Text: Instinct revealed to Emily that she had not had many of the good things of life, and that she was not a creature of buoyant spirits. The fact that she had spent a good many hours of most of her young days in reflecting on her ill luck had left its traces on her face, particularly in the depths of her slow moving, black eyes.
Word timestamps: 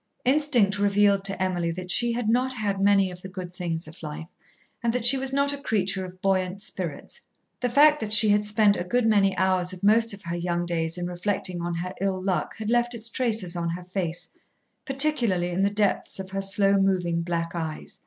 Instinct 0.25 0.79
revealed 0.79 1.23
to 1.25 1.39
Emily 1.39 1.69
that 1.69 1.91
she 1.91 2.11
had 2.13 2.27
not 2.27 2.53
had 2.53 2.81
many 2.81 3.11
of 3.11 3.21
the 3.21 3.29
good 3.29 3.53
things 3.53 3.87
of 3.87 4.01
life, 4.01 4.25
and 4.81 4.91
that 4.93 5.05
she 5.05 5.15
was 5.15 5.31
not 5.31 5.53
a 5.53 5.59
creature 5.61 6.03
of 6.03 6.19
buoyant 6.23 6.59
spirits. 6.59 7.21
The 7.59 7.69
fact 7.69 7.99
that 7.99 8.11
she 8.11 8.29
had 8.29 8.43
spent 8.43 8.75
a 8.77 8.83
good 8.83 9.05
many 9.05 9.37
hours 9.37 9.73
of 9.73 9.83
most 9.83 10.11
of 10.11 10.23
her 10.23 10.35
young 10.35 10.65
days 10.65 10.97
in 10.97 11.05
reflecting 11.05 11.61
on 11.61 11.75
her 11.75 11.93
ill 12.01 12.19
luck 12.19 12.57
had 12.57 12.71
left 12.71 12.95
its 12.95 13.11
traces 13.11 13.55
on 13.55 13.69
her 13.69 13.83
face, 13.83 14.31
particularly 14.85 15.49
in 15.49 15.61
the 15.61 15.69
depths 15.69 16.19
of 16.19 16.31
her 16.31 16.41
slow 16.41 16.77
moving, 16.77 17.21
black 17.21 17.51
eyes. 17.53 17.99